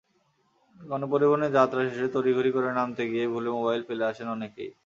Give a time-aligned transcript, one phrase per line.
[0.79, 4.71] গণপরিবহনে যাত্রা শেষে তড়িঘড়ি করে নামতে গিয়ে ভুলে মোবাইল ফেলে আসেন অনেকেই।